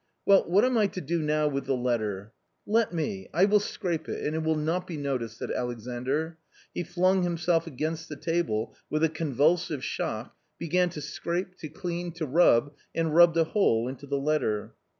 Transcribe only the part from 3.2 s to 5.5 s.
I will scrape it, and it will not be noticed,"